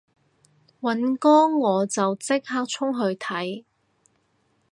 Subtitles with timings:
[0.79, 3.63] 尹光我就即刻衝去睇